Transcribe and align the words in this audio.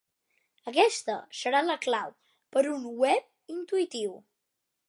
Aquesta 0.71 1.17
serà 1.41 1.61
la 1.67 1.77
clau 1.85 2.09
per 2.57 2.65
un 2.73 2.91
Web 3.05 3.57
intuïtiu. 3.61 4.21